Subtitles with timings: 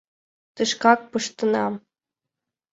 [0.55, 1.73] Тышкак пыштенам.